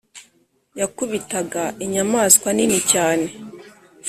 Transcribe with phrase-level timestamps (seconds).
[0.79, 3.27] yakubitaga inyamaswa nini cyane